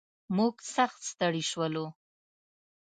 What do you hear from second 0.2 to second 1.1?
موږ سخت